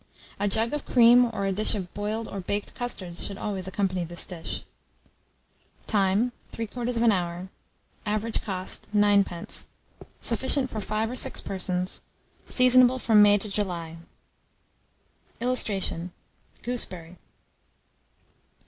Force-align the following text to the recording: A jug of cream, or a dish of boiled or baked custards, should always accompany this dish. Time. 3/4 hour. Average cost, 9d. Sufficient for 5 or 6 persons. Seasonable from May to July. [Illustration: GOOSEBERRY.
A 0.39 0.47
jug 0.47 0.73
of 0.73 0.83
cream, 0.83 1.29
or 1.31 1.45
a 1.45 1.51
dish 1.51 1.75
of 1.75 1.93
boiled 1.93 2.27
or 2.27 2.39
baked 2.39 2.73
custards, 2.73 3.23
should 3.23 3.37
always 3.37 3.67
accompany 3.67 4.03
this 4.03 4.25
dish. 4.25 4.63
Time. 5.85 6.31
3/4 6.51 7.11
hour. 7.13 7.49
Average 8.03 8.41
cost, 8.41 8.87
9d. 8.95 9.65
Sufficient 10.19 10.71
for 10.71 10.81
5 10.81 11.11
or 11.11 11.15
6 11.15 11.41
persons. 11.41 12.01
Seasonable 12.49 12.97
from 12.97 13.21
May 13.21 13.37
to 13.37 13.47
July. 13.47 13.97
[Illustration: 15.39 16.11
GOOSEBERRY. 16.63 17.17